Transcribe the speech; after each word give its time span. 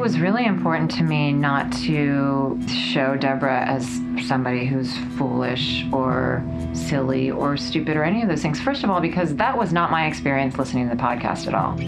It 0.00 0.04
was 0.04 0.18
really 0.18 0.46
important 0.46 0.90
to 0.92 1.02
me 1.02 1.30
not 1.30 1.70
to 1.84 2.58
show 2.66 3.16
Debra 3.16 3.66
as 3.66 3.86
somebody 4.26 4.64
who's 4.64 4.96
foolish 5.18 5.84
or 5.92 6.42
silly 6.72 7.30
or 7.30 7.58
stupid 7.58 7.98
or 7.98 8.02
any 8.02 8.22
of 8.22 8.28
those 8.30 8.40
things. 8.40 8.58
First 8.58 8.82
of 8.82 8.88
all, 8.88 9.02
because 9.02 9.36
that 9.36 9.58
was 9.58 9.74
not 9.74 9.90
my 9.90 10.06
experience 10.06 10.56
listening 10.56 10.88
to 10.88 10.96
the 10.96 11.02
podcast 11.02 11.46
at 11.46 11.54
all. 11.54 11.78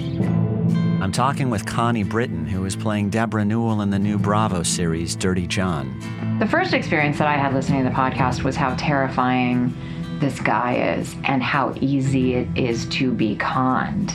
I'm 1.02 1.10
talking 1.10 1.48
with 1.48 1.64
Connie 1.64 2.02
Britton, 2.02 2.44
who 2.44 2.66
is 2.66 2.76
playing 2.76 3.08
Debra 3.08 3.46
Newell 3.46 3.80
in 3.80 3.88
the 3.88 3.98
new 3.98 4.18
Bravo 4.18 4.62
series, 4.62 5.16
Dirty 5.16 5.46
John. 5.46 5.98
The 6.38 6.46
first 6.46 6.74
experience 6.74 7.16
that 7.16 7.28
I 7.28 7.38
had 7.38 7.54
listening 7.54 7.82
to 7.82 7.88
the 7.88 7.96
podcast 7.96 8.42
was 8.42 8.56
how 8.56 8.74
terrifying 8.74 9.74
this 10.20 10.38
guy 10.38 10.98
is 10.98 11.16
and 11.24 11.42
how 11.42 11.74
easy 11.80 12.34
it 12.34 12.48
is 12.56 12.84
to 12.90 13.10
be 13.10 13.36
conned. 13.36 14.14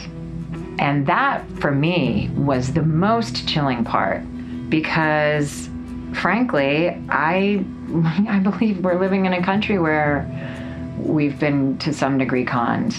And 0.79 1.07
that, 1.07 1.47
for 1.59 1.71
me, 1.71 2.29
was 2.35 2.73
the 2.73 2.83
most 2.83 3.47
chilling 3.47 3.83
part 3.83 4.21
because, 4.69 5.69
frankly, 6.13 6.89
I, 7.09 7.65
I 8.29 8.39
believe 8.39 8.79
we're 8.79 8.99
living 8.99 9.25
in 9.25 9.33
a 9.33 9.43
country 9.43 9.79
where 9.79 10.25
we've 10.99 11.39
been 11.39 11.77
to 11.79 11.93
some 11.93 12.17
degree 12.17 12.45
conned. 12.45 12.95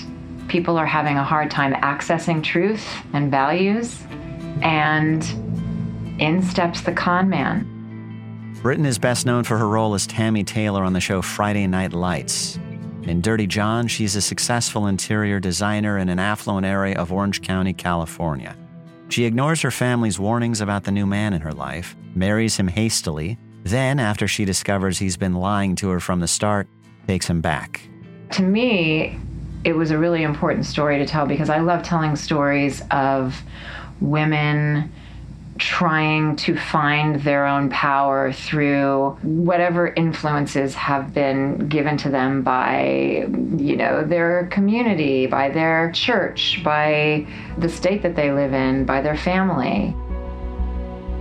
People 0.49 0.77
are 0.77 0.87
having 0.87 1.17
a 1.17 1.25
hard 1.25 1.51
time 1.51 1.75
accessing 1.75 2.43
truth 2.43 2.87
and 3.13 3.31
values, 3.31 4.03
and 4.63 5.23
in 6.19 6.43
steps 6.43 6.81
the 6.81 6.93
con 6.93 7.29
man. 7.29 7.67
Britton 8.63 8.87
is 8.87 8.99
best 8.99 9.25
known 9.25 9.45
for 9.45 9.57
her 9.57 9.69
role 9.69 9.95
as 9.95 10.07
Tami 10.07 10.45
Taylor 10.45 10.83
on 10.83 10.93
the 10.93 11.01
show 11.01 11.23
Friday 11.23 11.67
Night 11.67 11.93
Lights. 11.93 12.59
In 13.09 13.23
Dirty 13.23 13.47
John, 13.47 13.89
she's 13.89 14.17
a 14.17 14.21
successful 14.21 14.87
interior 14.87 15.41
designer 15.41 15.97
in 15.97 16.11
an 16.11 16.19
affluent 16.19 16.67
area 16.67 16.95
of 16.97 17.11
Orange 17.11 17.41
County, 17.41 17.73
California. 17.73 18.55
She 19.09 19.25
ignores 19.25 19.63
her 19.63 19.71
family's 19.71 20.19
warnings 20.19 20.61
about 20.61 20.85
the 20.85 20.93
new 20.93 21.07
man 21.07 21.33
in 21.33 21.41
her 21.41 21.55
life, 21.55 21.97
marries 22.15 22.59
him 22.59 22.69
hastily, 22.69 23.39
then, 23.65 23.99
after 23.99 24.29
she 24.29 24.45
discovers 24.45 24.99
he's 24.99 25.17
been 25.17 25.33
lying 25.33 25.75
to 25.77 25.89
her 25.89 26.01
from 26.01 26.21
the 26.21 26.29
start, 26.29 26.69
takes 27.07 27.27
him 27.27 27.41
back. 27.41 27.81
To 28.33 28.43
me, 28.43 29.19
it 29.65 29.73
was 29.73 29.91
a 29.91 29.97
really 29.97 30.23
important 30.23 30.67
story 30.67 30.99
to 30.99 31.07
tell 31.07 31.25
because 31.25 31.49
I 31.49 31.61
love 31.61 31.83
telling 31.83 32.15
stories 32.15 32.83
of 32.91 33.43
women 34.03 34.93
trying 35.59 36.37
to 36.37 36.57
find 36.57 37.21
their 37.23 37.47
own 37.47 37.69
power 37.71 38.33
through 38.33 39.11
whatever 39.23 39.89
influences 39.89 40.75
have 40.75 41.13
been 41.13 41.69
given 41.69 41.97
to 41.97 42.09
them 42.09 42.43
by 42.43 43.27
you 43.57 43.77
know 43.77 44.05
their 44.05 44.47
community 44.47 45.27
by 45.27 45.51
their 45.51 45.91
church 45.93 46.61
by 46.65 47.27
the 47.59 47.69
state 47.69 48.03
that 48.03 48.15
they 48.15 48.31
live 48.31 48.53
in 48.53 48.85
by 48.85 49.01
their 49.01 49.17
family 49.17 49.95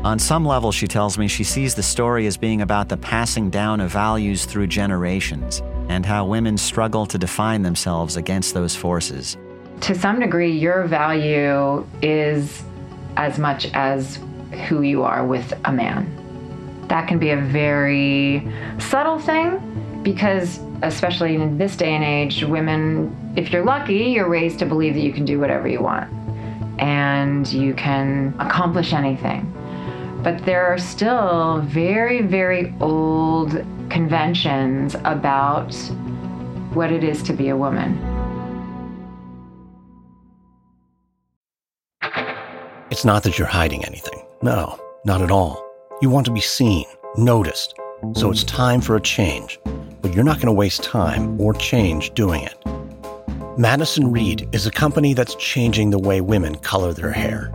on 0.04 0.20
some 0.20 0.46
level, 0.46 0.72
she 0.72 0.88
tells 0.88 1.18
me 1.18 1.28
she 1.28 1.44
sees 1.44 1.76
the 1.76 1.84
story 1.84 2.28
as 2.28 2.38
being 2.38 2.62
about 2.62 2.88
the 2.88 2.96
passing 2.96 3.50
down 3.50 3.82
of 3.82 3.92
values 3.92 4.46
through 4.46 4.68
generations 4.68 5.62
and 5.90 6.06
how 6.06 6.26
women 6.26 6.58
struggle 6.58 7.06
to 7.08 7.18
define 7.18 7.64
themselves 7.64 8.16
against 8.16 8.54
those 8.54 8.74
forces. 8.74 9.36
To 9.82 9.96
some 9.96 10.20
degree, 10.20 10.52
your 10.52 10.86
value 10.86 11.86
is 12.02 12.64
as 13.18 13.38
much 13.38 13.70
as 13.74 14.20
who 14.58 14.82
you 14.82 15.04
are 15.04 15.26
with 15.26 15.54
a 15.66 15.72
man. 15.72 16.12
That 16.88 17.08
can 17.08 17.20
be 17.20 17.32
a 17.32 17.38
very 17.38 18.48
subtle 18.80 19.20
thing 19.20 20.02
because, 20.04 20.60
especially 20.84 21.36
in 21.36 21.58
this 21.58 21.76
day 21.76 21.94
and 21.94 22.04
age, 22.04 22.44
women, 22.44 23.16
if 23.36 23.52
you're 23.52 23.66
lucky, 23.66 24.06
you're 24.06 24.30
raised 24.30 24.60
to 24.60 24.66
believe 24.66 24.94
that 24.94 25.02
you 25.02 25.12
can 25.12 25.26
do 25.26 25.40
whatever 25.40 25.68
you 25.68 25.82
want 25.82 26.12
and 26.80 27.52
you 27.52 27.74
can 27.74 28.34
accomplish 28.40 28.94
anything. 28.94 29.52
But 30.24 30.46
there 30.46 30.66
are 30.66 30.78
still 30.78 31.62
very, 31.62 32.22
very 32.22 32.74
old 32.80 33.52
conventions 33.90 34.96
about 35.04 35.76
what 36.74 36.92
it 36.92 37.04
is 37.04 37.24
to 37.24 37.34
be 37.34 37.50
a 37.50 37.58
woman. 37.58 37.98
It's 42.90 43.06
not 43.06 43.24
that 43.24 43.38
you're 43.38 43.48
hiding 43.48 43.86
anything. 43.86 44.27
No, 44.44 44.80
not 45.04 45.24
at 45.24 45.32
all. 45.32 45.66
You 46.00 46.12
want 46.12 46.28
to 46.28 46.32
be 46.32 46.42
seen, 46.42 46.86
noticed. 47.18 47.74
So 48.14 48.30
it's 48.30 48.44
time 48.44 48.82
for 48.82 48.96
a 48.96 49.02
change. 49.02 49.60
But 50.00 50.14
you're 50.14 50.24
not 50.24 50.36
going 50.36 50.46
to 50.46 50.52
waste 50.52 50.84
time 50.84 51.42
or 51.42 51.56
change 51.56 52.14
doing 52.14 52.44
it. 52.44 52.56
Madison 53.58 54.12
Reed 54.12 54.48
is 54.52 54.68
a 54.68 54.72
company 54.72 55.16
that's 55.16 55.34
changing 55.36 55.90
the 55.90 55.98
way 55.98 56.22
women 56.22 56.54
color 56.54 56.94
their 56.94 57.12
hair. 57.12 57.52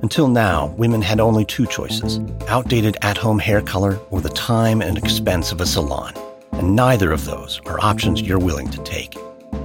Until 0.00 0.28
now, 0.28 0.68
women 0.78 1.02
had 1.02 1.20
only 1.20 1.44
two 1.44 1.66
choices 1.66 2.20
outdated 2.48 2.96
at 3.02 3.18
home 3.18 3.38
hair 3.38 3.60
color 3.60 3.98
or 4.10 4.22
the 4.22 4.30
time 4.30 4.80
and 4.80 4.96
expense 4.96 5.52
of 5.52 5.60
a 5.60 5.66
salon. 5.66 6.14
And 6.52 6.74
neither 6.74 7.12
of 7.12 7.26
those 7.26 7.60
are 7.66 7.84
options 7.84 8.22
you're 8.22 8.38
willing 8.38 8.70
to 8.70 8.82
take. 8.82 9.14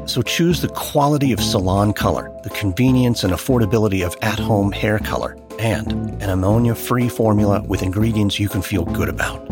So 0.07 0.21
choose 0.21 0.59
the 0.59 0.67
quality 0.69 1.31
of 1.31 1.39
salon 1.39 1.93
color, 1.93 2.37
the 2.43 2.49
convenience 2.49 3.23
and 3.23 3.31
affordability 3.31 4.05
of 4.05 4.17
at 4.21 4.39
home 4.39 4.73
hair 4.73 4.99
color 4.99 5.37
and 5.59 5.91
an 6.23 6.29
ammonia 6.29 6.73
free 6.73 7.09
formula 7.09 7.61
with 7.67 7.83
ingredients 7.83 8.39
you 8.39 8.47
can 8.47 8.61
feel 8.61 8.85
good 8.85 9.09
about. 9.09 9.45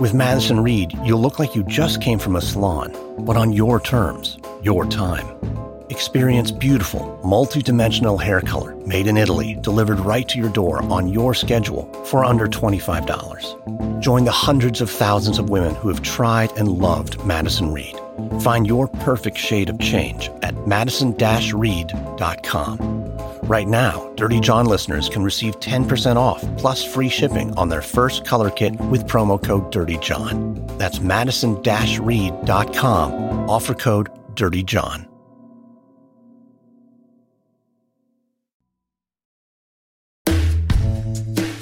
With 0.00 0.14
Madison 0.14 0.60
Reed, 0.60 0.96
you'll 1.04 1.20
look 1.20 1.38
like 1.38 1.54
you 1.54 1.62
just 1.64 2.00
came 2.00 2.18
from 2.18 2.36
a 2.36 2.40
salon, 2.40 2.96
but 3.24 3.36
on 3.36 3.52
your 3.52 3.78
terms, 3.78 4.38
your 4.62 4.86
time. 4.86 5.26
Experience 5.90 6.50
beautiful, 6.50 7.20
multi-dimensional 7.22 8.16
hair 8.16 8.40
color 8.40 8.74
made 8.86 9.06
in 9.06 9.18
Italy, 9.18 9.58
delivered 9.60 10.00
right 10.00 10.26
to 10.28 10.38
your 10.38 10.48
door 10.48 10.82
on 10.84 11.08
your 11.08 11.34
schedule 11.34 11.92
for 12.06 12.24
under 12.24 12.48
$25. 12.48 14.00
Join 14.00 14.24
the 14.24 14.32
hundreds 14.32 14.80
of 14.80 14.90
thousands 14.90 15.38
of 15.38 15.50
women 15.50 15.74
who 15.74 15.88
have 15.88 16.00
tried 16.00 16.50
and 16.52 16.68
loved 16.68 17.22
Madison 17.26 17.70
Reed. 17.72 17.94
Find 18.40 18.66
your 18.66 18.88
perfect 18.88 19.36
shade 19.36 19.68
of 19.68 19.78
change 19.78 20.30
at 20.42 20.66
madison-reed.com. 20.66 23.11
Right 23.52 23.68
now, 23.68 24.10
Dirty 24.16 24.40
John 24.40 24.64
listeners 24.64 25.10
can 25.10 25.22
receive 25.22 25.60
10% 25.60 26.16
off 26.16 26.40
plus 26.56 26.82
free 26.82 27.10
shipping 27.10 27.54
on 27.58 27.68
their 27.68 27.82
first 27.82 28.24
color 28.24 28.48
kit 28.48 28.80
with 28.80 29.06
promo 29.06 29.36
code 29.44 29.70
Dirty 29.70 29.98
John. 29.98 30.54
That's 30.78 31.00
madison-reed.com. 31.00 33.50
Offer 33.50 33.74
code 33.74 34.08
Dirty 34.34 34.62
John. 34.62 35.06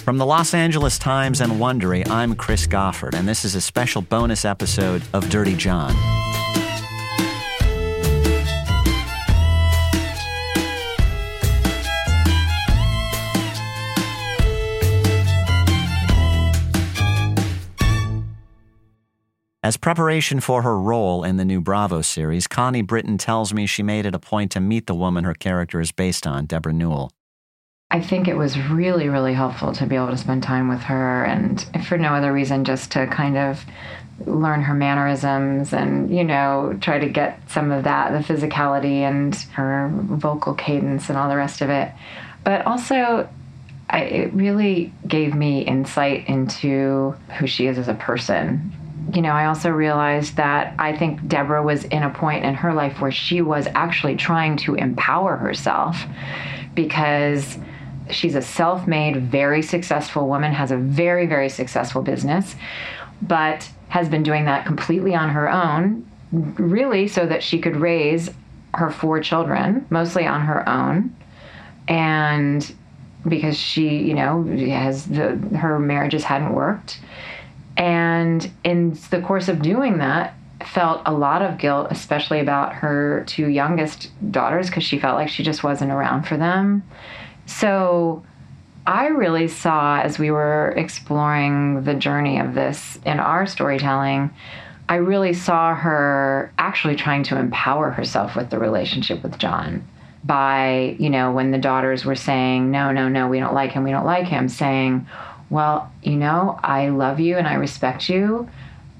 From 0.04 0.18
the 0.18 0.26
Los 0.26 0.54
Angeles 0.54 0.96
Times 0.96 1.40
and 1.40 1.54
Wondery, 1.54 2.08
I'm 2.08 2.36
Chris 2.36 2.68
Goffard, 2.68 3.14
and 3.14 3.26
this 3.26 3.44
is 3.44 3.56
a 3.56 3.60
special 3.60 4.02
bonus 4.02 4.44
episode 4.44 5.02
of 5.12 5.28
Dirty 5.28 5.56
John. 5.56 6.19
As 19.62 19.76
preparation 19.76 20.40
for 20.40 20.62
her 20.62 20.80
role 20.80 21.22
in 21.22 21.36
the 21.36 21.44
new 21.44 21.60
Bravo 21.60 22.00
series, 22.00 22.46
Connie 22.46 22.80
Britton 22.80 23.18
tells 23.18 23.52
me 23.52 23.66
she 23.66 23.82
made 23.82 24.06
it 24.06 24.14
a 24.14 24.18
point 24.18 24.50
to 24.52 24.60
meet 24.60 24.86
the 24.86 24.94
woman 24.94 25.24
her 25.24 25.34
character 25.34 25.82
is 25.82 25.92
based 25.92 26.26
on, 26.26 26.46
Debra 26.46 26.72
Newell. 26.72 27.12
I 27.90 28.00
think 28.00 28.26
it 28.26 28.38
was 28.38 28.58
really, 28.58 29.10
really 29.10 29.34
helpful 29.34 29.74
to 29.74 29.84
be 29.84 29.96
able 29.96 30.08
to 30.08 30.16
spend 30.16 30.42
time 30.42 30.68
with 30.68 30.80
her, 30.80 31.24
and 31.24 31.60
for 31.86 31.98
no 31.98 32.14
other 32.14 32.32
reason, 32.32 32.64
just 32.64 32.92
to 32.92 33.06
kind 33.08 33.36
of 33.36 33.62
learn 34.24 34.62
her 34.62 34.72
mannerisms 34.72 35.74
and, 35.74 36.10
you 36.10 36.24
know, 36.24 36.78
try 36.80 36.98
to 36.98 37.08
get 37.10 37.38
some 37.50 37.70
of 37.70 37.84
that, 37.84 38.12
the 38.12 38.32
physicality 38.32 39.00
and 39.00 39.34
her 39.52 39.90
vocal 39.92 40.54
cadence 40.54 41.10
and 41.10 41.18
all 41.18 41.28
the 41.28 41.36
rest 41.36 41.60
of 41.60 41.68
it. 41.68 41.92
But 42.44 42.64
also, 42.64 43.28
I, 43.90 44.00
it 44.04 44.32
really 44.32 44.90
gave 45.06 45.34
me 45.34 45.60
insight 45.60 46.28
into 46.28 47.14
who 47.38 47.46
she 47.46 47.66
is 47.66 47.76
as 47.76 47.88
a 47.88 47.94
person 47.94 48.72
you 49.14 49.22
know, 49.22 49.30
I 49.32 49.46
also 49.46 49.70
realized 49.70 50.36
that 50.36 50.74
I 50.78 50.96
think 50.96 51.26
Debra 51.26 51.62
was 51.62 51.84
in 51.84 52.02
a 52.02 52.10
point 52.10 52.44
in 52.44 52.54
her 52.54 52.74
life 52.74 53.00
where 53.00 53.10
she 53.10 53.40
was 53.40 53.66
actually 53.74 54.16
trying 54.16 54.56
to 54.58 54.74
empower 54.74 55.36
herself 55.36 56.04
because 56.74 57.58
she's 58.10 58.34
a 58.34 58.42
self 58.42 58.86
made, 58.86 59.16
very 59.16 59.62
successful 59.62 60.28
woman, 60.28 60.52
has 60.52 60.70
a 60.70 60.76
very, 60.76 61.26
very 61.26 61.48
successful 61.48 62.02
business, 62.02 62.56
but 63.22 63.68
has 63.88 64.08
been 64.08 64.22
doing 64.22 64.44
that 64.44 64.66
completely 64.66 65.14
on 65.14 65.30
her 65.30 65.50
own, 65.50 66.08
really, 66.32 67.08
so 67.08 67.26
that 67.26 67.42
she 67.42 67.58
could 67.58 67.76
raise 67.76 68.30
her 68.74 68.90
four 68.90 69.20
children, 69.20 69.86
mostly 69.90 70.26
on 70.26 70.42
her 70.42 70.68
own. 70.68 71.16
And 71.88 72.72
because 73.26 73.56
she, 73.56 73.98
you 73.98 74.14
know, 74.14 74.44
has 74.44 75.06
the 75.06 75.36
her 75.58 75.78
marriages 75.78 76.24
hadn't 76.24 76.54
worked 76.54 77.00
and 77.80 78.50
in 78.62 78.96
the 79.08 79.22
course 79.22 79.48
of 79.48 79.62
doing 79.62 79.98
that, 79.98 80.34
felt 80.66 81.00
a 81.06 81.12
lot 81.14 81.40
of 81.40 81.56
guilt, 81.56 81.86
especially 81.90 82.38
about 82.38 82.74
her 82.74 83.24
two 83.26 83.48
youngest 83.48 84.10
daughters, 84.30 84.66
because 84.66 84.84
she 84.84 84.98
felt 84.98 85.16
like 85.16 85.30
she 85.30 85.42
just 85.42 85.64
wasn't 85.64 85.90
around 85.90 86.24
for 86.24 86.36
them. 86.36 86.82
So 87.46 88.22
I 88.86 89.06
really 89.06 89.48
saw 89.48 89.98
as 90.02 90.18
we 90.18 90.30
were 90.30 90.74
exploring 90.76 91.84
the 91.84 91.94
journey 91.94 92.38
of 92.38 92.54
this 92.54 92.98
in 93.06 93.18
our 93.18 93.46
storytelling, 93.46 94.30
I 94.86 94.96
really 94.96 95.32
saw 95.32 95.74
her 95.74 96.52
actually 96.58 96.96
trying 96.96 97.22
to 97.24 97.38
empower 97.38 97.90
herself 97.90 98.36
with 98.36 98.50
the 98.50 98.58
relationship 98.58 99.22
with 99.22 99.38
John 99.38 99.88
by, 100.22 100.96
you 100.98 101.08
know, 101.08 101.32
when 101.32 101.50
the 101.50 101.58
daughters 101.58 102.04
were 102.04 102.14
saying, 102.14 102.70
no, 102.70 102.92
no, 102.92 103.08
no, 103.08 103.26
we 103.28 103.40
don't 103.40 103.54
like 103.54 103.72
him, 103.72 103.84
we 103.84 103.90
don't 103.90 104.04
like 104.04 104.26
him, 104.26 104.50
saying, 104.50 105.06
well, 105.50 105.92
you 106.02 106.16
know, 106.16 106.58
I 106.62 106.88
love 106.88 107.20
you 107.20 107.36
and 107.36 107.46
I 107.46 107.54
respect 107.54 108.08
you, 108.08 108.48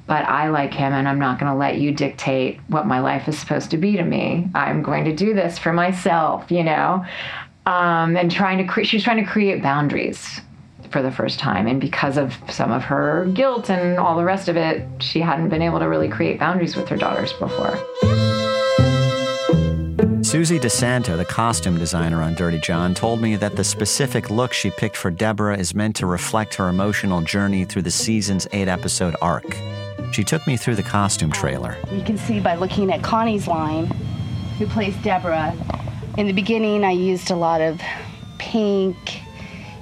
but 0.07 0.25
I 0.25 0.51
like 0.51 0.75
him 0.75 0.93
and 0.93 1.09
I'm 1.09 1.21
not 1.21 1.39
going 1.39 1.51
to 1.51 1.57
let 1.57 1.79
you 1.79 1.93
dictate 1.93 2.59
what 2.67 2.87
my 2.87 2.99
life 2.99 3.29
is 3.29 3.39
supposed 3.39 3.71
to 3.71 3.77
be 3.77 3.97
to 3.97 4.03
me. 4.03 4.49
I'm 4.55 4.83
going 4.83 5.05
to 5.05 5.15
do 5.15 5.33
this 5.33 5.59
for 5.59 5.73
myself, 5.73 6.51
you 6.51 6.65
know? 6.65 7.05
Um, 7.67 8.17
and 8.17 8.31
trying 8.31 8.59
to 8.59 8.65
create, 8.65 8.89
she's 8.89 9.05
trying 9.05 9.25
to 9.25 9.31
create 9.31 9.63
boundaries 9.63 10.41
for 10.91 11.03
the 11.03 11.13
first 11.13 11.39
time. 11.39 11.69
And 11.69 11.81
because 11.81 12.17
of 12.17 12.37
some 12.51 12.73
of 12.73 12.83
her 12.83 13.27
guilt 13.33 13.71
and 13.71 13.99
all 13.99 14.17
the 14.17 14.25
rest 14.25 14.49
of 14.49 14.57
it, 14.57 14.85
she 14.99 15.21
hadn't 15.21 15.51
been 15.51 15.63
able 15.63 15.79
to 15.79 15.89
really 15.89 16.09
create 16.09 16.41
boundaries 16.41 16.75
with 16.75 16.89
her 16.89 16.97
daughters 16.97 17.33
before. 17.35 17.79
Susie 20.31 20.61
DeSanto, 20.61 21.17
the 21.17 21.25
costume 21.25 21.77
designer 21.77 22.23
on 22.23 22.37
Dirty 22.37 22.61
John, 22.61 22.95
told 22.95 23.21
me 23.21 23.35
that 23.35 23.57
the 23.57 23.65
specific 23.65 24.31
look 24.31 24.53
she 24.53 24.71
picked 24.71 24.97
for 24.97 25.11
Debra 25.11 25.59
is 25.59 25.75
meant 25.75 25.97
to 25.97 26.07
reflect 26.07 26.55
her 26.55 26.69
emotional 26.69 27.21
journey 27.21 27.65
through 27.65 27.83
the 27.83 27.91
season's 27.91 28.47
eight 28.53 28.69
episode 28.69 29.17
arc. 29.21 29.57
She 30.13 30.23
took 30.23 30.47
me 30.47 30.57
through 30.57 30.77
the 30.77 30.85
costume 30.85 31.33
trailer. 31.33 31.77
You 31.91 32.05
can 32.05 32.17
see 32.17 32.39
by 32.39 32.55
looking 32.55 32.93
at 32.93 33.03
Connie's 33.03 33.49
line, 33.49 33.87
who 34.57 34.69
plays 34.69 34.95
Debra. 34.99 35.53
In 36.17 36.29
the 36.29 36.33
beginning, 36.33 36.85
I 36.85 36.93
used 36.93 37.33
a 37.33 37.37
lot 37.37 37.61
of 37.61 37.81
pink 38.39 38.97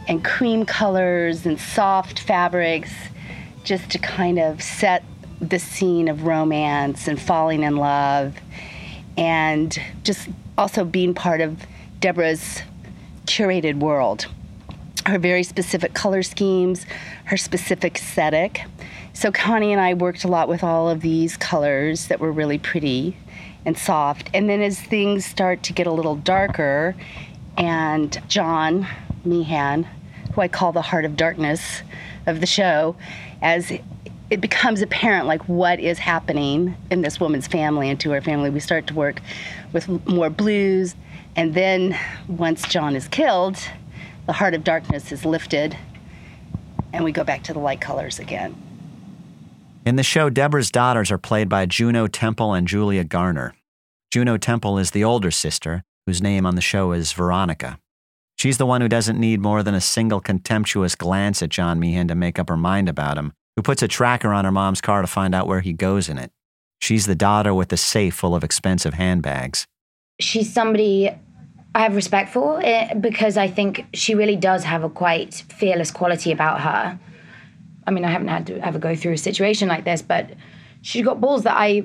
and 0.08 0.24
cream 0.24 0.64
colors 0.64 1.44
and 1.44 1.60
soft 1.60 2.20
fabrics 2.20 2.94
just 3.64 3.90
to 3.90 3.98
kind 3.98 4.38
of 4.38 4.62
set 4.62 5.04
the 5.42 5.58
scene 5.58 6.08
of 6.08 6.22
romance 6.22 7.06
and 7.06 7.20
falling 7.20 7.64
in 7.64 7.76
love 7.76 8.34
and 9.18 9.78
just 10.04 10.28
also 10.56 10.84
being 10.84 11.12
part 11.12 11.40
of 11.40 11.66
Debra's 12.00 12.62
curated 13.26 13.80
world. 13.80 14.26
Her 15.06 15.18
very 15.18 15.42
specific 15.42 15.92
color 15.92 16.22
schemes, 16.22 16.86
her 17.24 17.36
specific 17.36 17.96
aesthetic. 17.96 18.62
So 19.12 19.32
Connie 19.32 19.72
and 19.72 19.80
I 19.80 19.94
worked 19.94 20.22
a 20.22 20.28
lot 20.28 20.48
with 20.48 20.62
all 20.62 20.88
of 20.88 21.00
these 21.00 21.36
colors 21.36 22.06
that 22.06 22.20
were 22.20 22.30
really 22.30 22.58
pretty 22.58 23.16
and 23.64 23.76
soft. 23.76 24.30
And 24.32 24.48
then 24.48 24.62
as 24.62 24.80
things 24.80 25.24
start 25.24 25.64
to 25.64 25.72
get 25.72 25.88
a 25.88 25.92
little 25.92 26.14
darker, 26.14 26.94
and 27.56 28.22
John 28.28 28.86
Meehan, 29.24 29.82
who 30.32 30.40
I 30.40 30.46
call 30.46 30.70
the 30.70 30.82
heart 30.82 31.04
of 31.04 31.16
darkness 31.16 31.82
of 32.26 32.40
the 32.40 32.46
show, 32.46 32.94
as 33.42 33.72
it 34.30 34.40
becomes 34.40 34.82
apparent 34.82 35.26
like 35.26 35.48
what 35.48 35.80
is 35.80 35.98
happening 35.98 36.76
in 36.90 37.00
this 37.00 37.18
woman's 37.18 37.46
family 37.46 37.88
and 37.88 37.98
to 38.00 38.10
her 38.10 38.20
family. 38.20 38.50
We 38.50 38.60
start 38.60 38.86
to 38.88 38.94
work 38.94 39.20
with 39.72 39.88
more 40.06 40.28
blues, 40.28 40.94
and 41.34 41.54
then 41.54 41.98
once 42.28 42.66
John 42.68 42.94
is 42.94 43.08
killed, 43.08 43.58
the 44.26 44.34
heart 44.34 44.54
of 44.54 44.64
darkness 44.64 45.12
is 45.12 45.24
lifted, 45.24 45.76
and 46.92 47.04
we 47.04 47.12
go 47.12 47.24
back 47.24 47.42
to 47.44 47.52
the 47.52 47.58
light 47.58 47.80
colors 47.80 48.18
again. 48.18 48.54
In 49.86 49.96
the 49.96 50.02
show, 50.02 50.28
Debra's 50.28 50.70
daughters 50.70 51.10
are 51.10 51.18
played 51.18 51.48
by 51.48 51.64
Juno 51.64 52.06
Temple 52.06 52.52
and 52.52 52.68
Julia 52.68 53.04
Garner. 53.04 53.54
Juno 54.10 54.36
Temple 54.36 54.76
is 54.76 54.90
the 54.90 55.04
older 55.04 55.30
sister, 55.30 55.84
whose 56.04 56.20
name 56.20 56.44
on 56.44 56.54
the 56.54 56.60
show 56.60 56.92
is 56.92 57.12
Veronica. 57.12 57.78
She's 58.36 58.58
the 58.58 58.66
one 58.66 58.82
who 58.82 58.88
doesn't 58.88 59.18
need 59.18 59.40
more 59.40 59.62
than 59.62 59.74
a 59.74 59.80
single 59.80 60.20
contemptuous 60.20 60.94
glance 60.94 61.42
at 61.42 61.48
John 61.48 61.80
Meehan 61.80 62.08
to 62.08 62.14
make 62.14 62.38
up 62.38 62.48
her 62.50 62.56
mind 62.56 62.88
about 62.88 63.16
him 63.16 63.32
who 63.58 63.62
puts 63.62 63.82
a 63.82 63.88
tracker 63.88 64.32
on 64.32 64.44
her 64.44 64.52
mom's 64.52 64.80
car 64.80 65.00
to 65.00 65.08
find 65.08 65.34
out 65.34 65.48
where 65.48 65.58
he 65.58 65.72
goes 65.72 66.08
in 66.08 66.16
it. 66.16 66.30
She's 66.80 67.06
the 67.06 67.16
daughter 67.16 67.52
with 67.52 67.70
the 67.70 67.76
safe 67.76 68.14
full 68.14 68.36
of 68.36 68.44
expensive 68.44 68.94
handbags. 68.94 69.66
She's 70.20 70.52
somebody 70.52 71.10
I 71.74 71.80
have 71.80 71.96
respect 71.96 72.32
for 72.32 72.60
eh, 72.62 72.94
because 72.94 73.36
I 73.36 73.48
think 73.48 73.84
she 73.94 74.14
really 74.14 74.36
does 74.36 74.62
have 74.62 74.84
a 74.84 74.88
quite 74.88 75.34
fearless 75.34 75.90
quality 75.90 76.30
about 76.30 76.60
her. 76.60 77.00
I 77.84 77.90
mean, 77.90 78.04
I 78.04 78.12
haven't 78.12 78.28
had 78.28 78.46
to 78.46 78.64
ever 78.64 78.78
go 78.78 78.94
through 78.94 79.14
a 79.14 79.18
situation 79.18 79.66
like 79.66 79.84
this, 79.84 80.02
but 80.02 80.30
she's 80.82 81.04
got 81.04 81.20
balls 81.20 81.42
that 81.42 81.56
I 81.56 81.84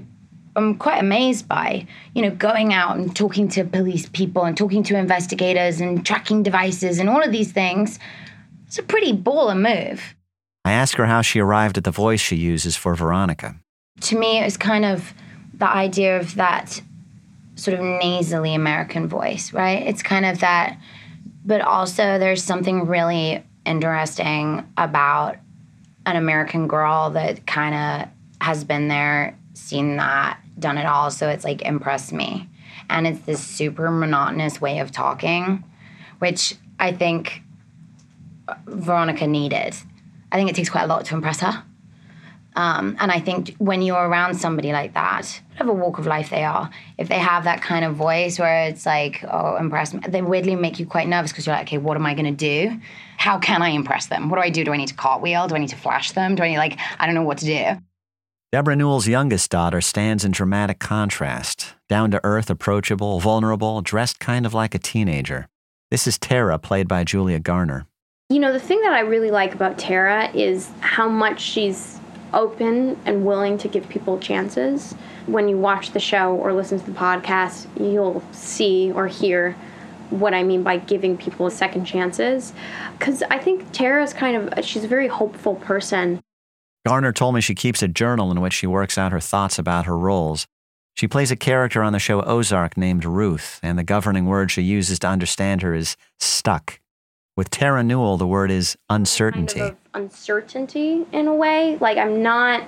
am 0.56 0.78
quite 0.78 1.00
amazed 1.00 1.48
by. 1.48 1.88
You 2.14 2.22
know, 2.22 2.30
going 2.30 2.72
out 2.72 2.98
and 2.98 3.16
talking 3.16 3.48
to 3.48 3.64
police 3.64 4.08
people 4.10 4.44
and 4.44 4.56
talking 4.56 4.84
to 4.84 4.96
investigators 4.96 5.81
and 5.81 6.06
tracking 6.06 6.44
devices 6.44 7.00
and 7.00 7.10
all 7.10 7.24
of 7.24 7.31
these 7.31 7.52
things. 7.52 7.98
It's 8.68 8.78
a 8.78 8.84
pretty 8.84 9.12
baller 9.12 9.60
move. 9.60 10.14
I 10.65 10.71
ask 10.71 10.95
her 10.98 11.06
how 11.06 11.21
she 11.21 11.39
arrived 11.39 11.77
at 11.77 11.83
the 11.83 11.92
voice 11.92 12.21
she 12.21 12.36
uses 12.36 12.75
for 12.75 12.95
Veronica. 12.95 13.56
To 14.01 14.18
me, 14.18 14.39
it 14.39 14.45
was 14.45 14.57
kind 14.57 14.86
of 14.86 15.13
the 15.54 15.68
idea 15.68 16.19
of 16.19 16.36
that 16.36 16.81
sort 17.56 17.77
of 17.77 17.86
nasally 17.86 18.56
American 18.56 19.07
voice, 19.07 19.54
right? 19.54 19.86
It's 19.86 20.01
kind 20.01 20.25
of 20.25 20.39
that, 20.39 20.77
but 21.45 21.62
also 21.62 22.18
there's 22.18 22.44
something 22.44 22.88
really 22.88 23.44
interesting 23.65 24.65
about 24.77 25.38
an 26.06 26.15
American 26.15 26.68
girl 26.68 27.10
that 27.12 27.45
kind 27.45 27.75
of 27.75 28.10
has 28.42 28.63
been 28.63 28.88
there, 28.88 29.38
seen 29.54 29.98
that, 29.98 30.39
done 30.60 30.77
it 30.77 30.86
all. 30.86 31.12
So 31.12 31.30
it's 31.30 31.44
like 31.44 31.62
impressed 31.62 32.13
me. 32.13 32.50
And 32.89 33.06
it's 33.07 33.19
this 33.21 33.42
super 33.42 33.92
monotonous 33.92 34.60
way 34.60 34.80
of 34.80 34.92
talking, 34.92 35.63
which 36.19 36.56
I 36.80 36.92
think 36.92 37.42
Veronica 38.65 39.27
needed 39.27 39.75
I 40.34 40.38
think 40.38 40.50
it 40.50 40.56
takes 40.56 40.70
quite 40.70 40.84
a 40.84 40.88
lot 40.88 41.06
to 41.06 41.16
impress 41.16 41.40
her. 41.40 41.64
Um, 42.56 42.98
and 43.00 43.12
I 43.12 43.20
think 43.20 43.56
when 43.58 43.82
you're 43.82 44.08
around 44.08 44.36
somebody 44.36 44.72
like 44.72 44.94
that, 44.94 45.42
whatever 45.52 45.74
walk 45.74 45.98
of 45.98 46.06
life 46.06 46.30
they 46.30 46.44
are, 46.44 46.70
if 46.98 47.08
they 47.08 47.18
have 47.18 47.46
that 47.46 47.62
kind 47.62 47.84
of 47.84 47.96
voice 47.96 48.38
where 48.38 48.68
it's 48.68 48.86
like, 48.86 49.24
oh, 49.32 49.56
impress 49.56 49.94
me, 49.94 50.02
they 50.08 50.22
weirdly 50.22 50.56
make 50.56 50.80
you 50.80 50.86
quite 50.86 51.08
nervous 51.08 51.32
because 51.32 51.48
you're 51.48 51.56
like, 51.56 51.68
okay, 51.68 51.80
what 51.80 51.98
am 51.98 52.06
I 52.06 52.14
going 52.14 52.26
to 52.26 52.32
do? 52.32 52.80
How 53.18 53.40
can 53.40 53.62
I 53.62 53.70
impress 53.70 54.08
them? 54.08 54.30
What 54.30 54.38
do 54.38 54.44
I 54.44 54.50
do? 54.50 54.64
Do 54.64 54.72
I 54.72 54.78
need 54.78 54.90
to 54.90 54.94
cartwheel? 54.94 55.48
Do 55.48 55.56
I 55.56 55.60
need 55.60 55.70
to 55.70 55.76
flash 55.76 56.12
them? 56.12 56.36
Do 56.36 56.44
I 56.44 56.50
need, 56.50 56.58
like, 56.58 56.80
I 57.00 57.06
don't 57.06 57.16
know 57.16 57.24
what 57.24 57.40
to 57.40 57.46
do. 57.46 57.82
Debra 58.52 58.76
Newell's 58.76 59.08
youngest 59.08 59.50
daughter 59.50 59.82
stands 59.82 60.24
in 60.24 60.32
dramatic 60.32 60.78
contrast 60.78 61.74
down 61.90 62.12
to 62.12 62.22
earth, 62.24 62.52
approachable, 62.52 63.20
vulnerable, 63.20 63.82
dressed 63.82 64.20
kind 64.20 64.46
of 64.46 64.54
like 64.54 64.75
a 64.75 64.80
teenager. 64.80 65.48
This 65.90 66.06
is 66.06 66.20
Tara, 66.20 66.60
played 66.60 66.88
by 66.88 67.04
Julia 67.04 67.40
Garner. 67.40 67.88
You 68.30 68.39
know, 68.39 68.51
the 68.51 68.60
thing 68.60 68.82
that 68.82 68.94
I 68.94 69.01
really 69.01 69.32
like 69.32 69.53
about 69.53 69.77
Tara 69.77 70.30
is 70.34 70.72
how 70.80 71.08
much 71.08 71.39
she's 71.42 72.00
open 72.34 73.00
and 73.06 73.25
willing 73.25 73.58
to 73.60 73.68
give 73.68 73.88
people 73.89 74.18
chances. 74.20 74.94
When 75.27 75.48
you 75.48 75.58
watch 75.58 75.92
the 75.92 76.00
show 76.00 76.34
or 76.36 76.51
listen 76.53 76.80
to 76.80 76.86
the 76.86 76.98
podcast, 76.98 77.68
you'll 77.80 78.24
see 78.32 78.92
or 78.92 79.08
hear 79.08 79.56
what 80.10 80.34
I 80.34 80.44
mean 80.44 80.63
by 80.63 80.77
giving 80.77 81.18
people 81.18 81.50
second 81.50 81.86
chances. 81.86 82.53
Because 82.98 83.24
I 83.30 83.38
think 83.38 83.72
Tara's 83.72 84.13
kind 84.13 84.36
of, 84.36 84.65
she's 84.65 84.84
a 84.84 84.88
very 84.88 85.08
hopeful 85.08 85.56
person. 85.56 86.22
Garner 86.86 87.13
told 87.13 87.36
me 87.36 87.42
she 87.42 87.56
keeps 87.56 87.82
a 87.82 87.88
journal 87.88 88.32
in 88.32 88.42
which 88.42 88.53
she 88.53 88.68
works 88.68 88.98
out 88.98 89.12
her 89.12 89.20
thoughts 89.20 89.58
about 89.58 89.86
her 89.86 89.98
roles. 89.98 90.46
She 90.96 91.08
plays 91.08 91.32
a 91.32 91.36
character 91.36 91.82
on 91.82 91.94
the 91.94 92.00
show 92.00 92.22
Ozark 92.22 92.77
named 92.77 93.06
Ruth, 93.06 93.60
and 93.63 93.80
the 93.80 93.84
governing 93.84 94.25
word 94.25 94.51
she 94.51 94.62
uses 94.62 95.00
to 95.00 95.08
understand 95.08 95.62
her 95.62 95.74
is 95.74 95.96
stuck. 96.20 96.80
With 97.36 97.50
Tara 97.50 97.84
Newell, 97.84 98.18
the 98.18 98.28
word 98.28 98.52
is 98.52 98.78
uncertainty. 98.92 99.60
Kind 99.60 99.72
of 99.72 99.78
uncertainty 99.96 101.06
in 101.12 101.28
a 101.28 101.34
way. 101.34 101.78
Like 101.80 101.98
I'm 101.98 102.22
not 102.22 102.63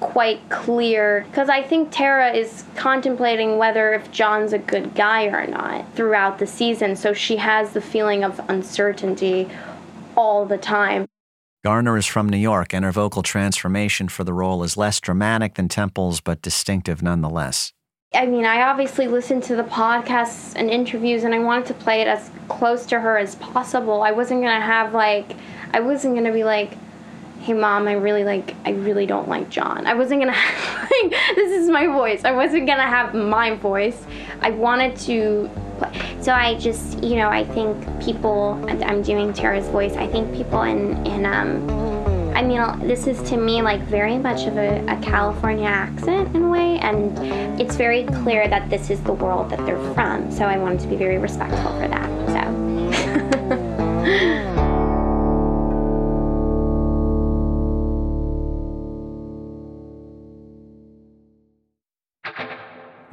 quite 0.00 0.50
clear 0.50 1.24
because 1.30 1.48
I 1.48 1.62
think 1.62 1.90
Tara 1.90 2.32
is 2.32 2.64
contemplating 2.76 3.56
whether 3.56 3.94
if 3.94 4.10
John's 4.10 4.52
a 4.52 4.58
good 4.58 4.94
guy 4.94 5.26
or 5.26 5.46
not 5.46 5.94
throughout 5.94 6.38
the 6.38 6.46
season. 6.46 6.94
So 6.94 7.14
she 7.14 7.36
has 7.36 7.72
the 7.72 7.80
feeling 7.80 8.22
of 8.22 8.38
uncertainty 8.50 9.48
all 10.14 10.44
the 10.44 10.58
time. 10.58 11.06
Garner 11.64 11.96
is 11.96 12.06
from 12.06 12.28
New 12.28 12.38
York, 12.38 12.74
and 12.74 12.84
her 12.84 12.90
vocal 12.90 13.22
transformation 13.22 14.08
for 14.08 14.24
the 14.24 14.34
role 14.34 14.64
is 14.64 14.76
less 14.76 15.00
dramatic 15.00 15.54
than 15.54 15.68
Temple's, 15.68 16.20
but 16.20 16.42
distinctive 16.42 17.02
nonetheless. 17.02 17.72
I 18.14 18.26
mean, 18.26 18.44
I 18.44 18.62
obviously 18.62 19.06
listened 19.06 19.42
to 19.44 19.56
the 19.56 19.62
podcasts 19.62 20.52
and 20.54 20.68
interviews, 20.68 21.24
and 21.24 21.34
I 21.34 21.38
wanted 21.38 21.64
to 21.66 21.74
play 21.74 22.02
it 22.02 22.06
as 22.06 22.30
close 22.48 22.84
to 22.86 23.00
her 23.00 23.16
as 23.16 23.36
possible. 23.36 24.02
I 24.02 24.10
wasn't 24.10 24.42
gonna 24.42 24.60
have 24.60 24.92
like, 24.92 25.34
I 25.72 25.80
wasn't 25.80 26.14
gonna 26.14 26.32
be 26.32 26.44
like, 26.44 26.76
"Hey, 27.40 27.54
mom, 27.54 27.88
I 27.88 27.94
really 27.94 28.22
like, 28.22 28.54
I 28.66 28.72
really 28.72 29.06
don't 29.06 29.30
like 29.30 29.48
John." 29.48 29.86
I 29.86 29.94
wasn't 29.94 30.20
gonna 30.20 30.32
have, 30.48 30.90
like, 30.90 31.10
this 31.36 31.52
is 31.52 31.70
my 31.70 31.86
voice. 31.86 32.22
I 32.26 32.32
wasn't 32.32 32.66
gonna 32.66 32.82
have 32.82 33.14
my 33.14 33.54
voice. 33.54 34.04
I 34.42 34.50
wanted 34.50 34.94
to. 35.06 35.48
So 36.20 36.32
I 36.32 36.58
just, 36.58 37.02
you 37.02 37.16
know, 37.16 37.30
I 37.30 37.44
think 37.44 37.76
people. 38.02 38.62
I'm 38.84 39.02
doing 39.02 39.32
Tara's 39.32 39.68
voice. 39.68 39.94
I 39.96 40.06
think 40.06 40.34
people 40.34 40.62
in 40.62 41.06
in 41.06 41.24
um 41.24 41.91
I 42.42 42.44
mean, 42.44 42.88
this 42.88 43.06
is 43.06 43.22
to 43.30 43.36
me 43.36 43.62
like 43.62 43.80
very 43.82 44.18
much 44.18 44.48
of 44.48 44.56
a, 44.56 44.84
a, 44.86 44.96
California 45.00 45.68
accent 45.68 46.34
in 46.34 46.42
a 46.42 46.48
way, 46.48 46.76
and 46.80 47.16
it's 47.60 47.76
very 47.76 48.02
clear 48.02 48.48
that 48.48 48.68
this 48.68 48.90
is 48.90 49.00
the 49.04 49.12
world 49.12 49.48
that 49.50 49.64
they're 49.64 49.78
from. 49.94 50.28
So 50.32 50.46
I 50.46 50.58
wanted 50.58 50.80
to 50.80 50.88
be 50.88 50.96
very 50.96 51.18
respectful 51.18 51.72
for 51.78 51.86
that. 51.86 52.10
So. 52.32 52.42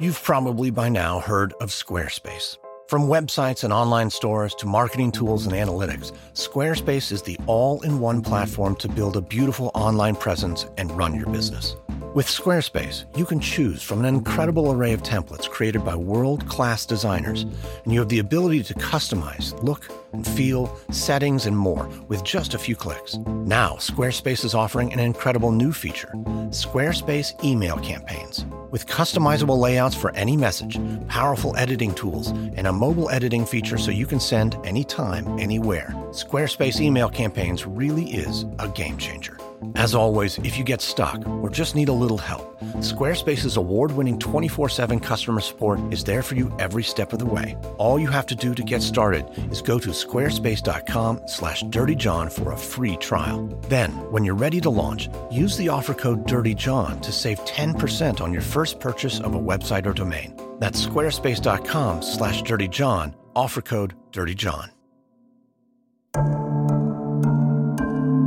You've 0.00 0.20
probably 0.24 0.70
by 0.70 0.88
now 0.88 1.20
heard 1.20 1.52
of 1.60 1.68
Squarespace. 1.68 2.56
From 2.90 3.06
websites 3.06 3.62
and 3.62 3.72
online 3.72 4.10
stores 4.10 4.52
to 4.56 4.66
marketing 4.66 5.12
tools 5.12 5.46
and 5.46 5.54
analytics, 5.54 6.10
Squarespace 6.32 7.12
is 7.12 7.22
the 7.22 7.38
all 7.46 7.80
in 7.82 8.00
one 8.00 8.20
platform 8.20 8.74
to 8.78 8.88
build 8.88 9.16
a 9.16 9.20
beautiful 9.20 9.70
online 9.74 10.16
presence 10.16 10.66
and 10.76 10.90
run 10.98 11.14
your 11.14 11.28
business. 11.28 11.76
With 12.12 12.26
Squarespace, 12.26 13.04
you 13.16 13.24
can 13.24 13.38
choose 13.38 13.84
from 13.84 14.00
an 14.00 14.04
incredible 14.04 14.72
array 14.72 14.92
of 14.92 15.00
templates 15.04 15.48
created 15.48 15.84
by 15.84 15.94
world 15.94 16.44
class 16.48 16.84
designers, 16.84 17.42
and 17.84 17.92
you 17.92 18.00
have 18.00 18.08
the 18.08 18.18
ability 18.18 18.64
to 18.64 18.74
customize 18.74 19.52
look 19.62 19.88
and 20.12 20.26
feel, 20.26 20.76
settings, 20.90 21.46
and 21.46 21.56
more 21.56 21.88
with 22.08 22.24
just 22.24 22.54
a 22.54 22.58
few 22.58 22.74
clicks. 22.74 23.16
Now, 23.46 23.74
Squarespace 23.74 24.44
is 24.44 24.56
offering 24.56 24.92
an 24.92 24.98
incredible 24.98 25.52
new 25.52 25.72
feature 25.72 26.10
Squarespace 26.50 27.44
email 27.44 27.76
campaigns. 27.76 28.44
With 28.72 28.88
customizable 28.88 29.58
layouts 29.58 29.94
for 29.94 30.10
any 30.16 30.36
message, 30.36 30.80
powerful 31.06 31.56
editing 31.56 31.94
tools, 31.94 32.30
and 32.56 32.66
a 32.66 32.72
mobile 32.72 33.08
editing 33.10 33.46
feature 33.46 33.78
so 33.78 33.92
you 33.92 34.06
can 34.06 34.18
send 34.18 34.56
anytime, 34.64 35.38
anywhere, 35.38 35.94
Squarespace 36.10 36.80
email 36.80 37.08
campaigns 37.08 37.66
really 37.66 38.10
is 38.10 38.46
a 38.58 38.66
game 38.66 38.98
changer. 38.98 39.39
As 39.74 39.94
always, 39.94 40.38
if 40.38 40.58
you 40.58 40.64
get 40.64 40.80
stuck 40.80 41.26
or 41.26 41.50
just 41.50 41.74
need 41.74 41.88
a 41.88 41.92
little 41.92 42.18
help, 42.18 42.58
Squarespace's 42.80 43.56
award-winning 43.56 44.18
24/7 44.18 45.00
customer 45.00 45.40
support 45.40 45.80
is 45.92 46.04
there 46.04 46.22
for 46.22 46.34
you 46.34 46.50
every 46.58 46.82
step 46.82 47.12
of 47.12 47.18
the 47.18 47.26
way. 47.26 47.56
All 47.78 47.98
you 47.98 48.08
have 48.08 48.26
to 48.26 48.34
do 48.34 48.54
to 48.54 48.62
get 48.62 48.82
started 48.82 49.24
is 49.50 49.62
go 49.62 49.78
to 49.78 49.90
squarespace.com 49.90 51.20
slash 51.26 51.62
dirtyjohn 51.64 52.32
for 52.32 52.52
a 52.52 52.56
free 52.56 52.96
trial. 52.96 53.46
Then, 53.68 53.90
when 54.10 54.24
you're 54.24 54.34
ready 54.46 54.60
to 54.62 54.70
launch, 54.70 55.08
use 55.30 55.56
the 55.56 55.68
offer 55.68 55.94
code 55.94 56.26
DIRTYJOHN 56.26 57.00
to 57.02 57.12
save 57.12 57.44
10% 57.44 58.20
on 58.20 58.32
your 58.32 58.42
first 58.42 58.80
purchase 58.80 59.20
of 59.20 59.34
a 59.34 59.40
website 59.40 59.86
or 59.86 59.92
domain. 59.92 60.34
That's 60.58 60.84
squarespace.com 60.84 62.02
slash 62.02 62.42
dirtyjohn, 62.42 63.14
offer 63.36 63.62
code 63.62 63.94
DIRTYJOHN. 64.12 64.70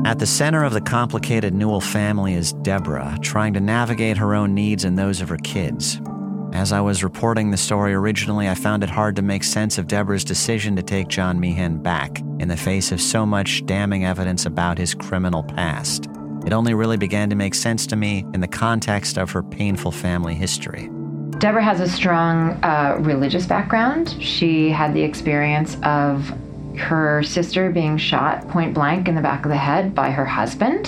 At 0.06 0.20
the 0.20 0.26
center 0.26 0.66
of 0.66 0.74
the 0.74 0.82
complicated 0.82 1.54
Newell 1.54 1.80
family 1.80 2.34
is 2.34 2.52
Debra, 2.52 3.20
trying 3.22 3.54
to 3.54 3.62
navigate 3.62 4.18
her 4.18 4.36
own 4.36 4.54
needs 4.54 4.84
and 4.84 5.00
those 5.00 5.22
of 5.22 5.30
her 5.30 5.38
kids. 5.38 6.02
As 6.52 6.74
I 6.74 6.82
was 6.82 7.06
reporting 7.06 7.52
the 7.52 7.58
story 7.58 7.94
originally, 7.94 8.50
I 8.50 8.54
found 8.54 8.84
it 8.84 8.90
hard 8.90 9.16
to 9.16 9.22
make 9.22 9.46
sense 9.46 9.78
of 9.78 9.88
Debra's 9.88 10.26
decision 10.26 10.76
to 10.76 10.84
take 10.84 11.08
John 11.08 11.40
Meehan 11.40 11.82
back 11.82 12.20
in 12.40 12.50
the 12.50 12.58
face 12.58 12.92
of 12.92 13.00
so 13.00 13.26
much 13.26 13.66
damning 13.66 14.04
evidence 14.04 14.46
about 14.46 14.78
his 14.78 14.94
criminal 14.94 15.42
past. 15.42 16.10
It 16.46 16.52
only 16.52 16.74
really 16.74 16.98
began 16.98 17.30
to 17.30 17.36
make 17.38 17.56
sense 17.56 17.88
to 17.88 17.96
me 17.96 18.26
in 18.34 18.42
the 18.42 18.48
context 18.48 19.18
of 19.18 19.32
her 19.32 19.42
painful 19.42 19.94
family 19.94 20.36
history. 20.36 20.90
Debra 21.38 21.64
has 21.64 21.80
a 21.80 21.88
strong 21.88 22.62
uh, 22.62 22.98
religious 23.00 23.46
background. 23.46 24.22
She 24.22 24.70
had 24.70 24.94
the 24.94 25.02
experience 25.02 25.78
of 25.82 26.30
her 26.78 27.24
sister 27.24 27.72
being 27.72 27.98
shot 27.98 28.48
point 28.50 28.74
blank 28.74 29.08
in 29.08 29.16
the 29.16 29.22
back 29.22 29.46
of 29.46 29.50
the 29.50 29.58
head 29.58 29.94
by 29.94 30.12
her 30.12 30.26
husband, 30.26 30.88